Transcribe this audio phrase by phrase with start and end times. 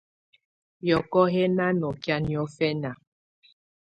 [0.87, 2.91] Yɔ̀kɔ̀ yɛ̀ nà nɔkɛ̀á niɔ̀fɛna.